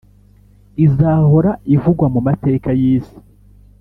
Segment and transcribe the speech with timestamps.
[0.85, 3.15] izahora ivugwa mu mateka y'isi,